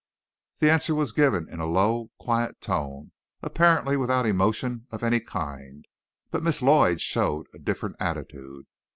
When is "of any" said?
4.89-5.19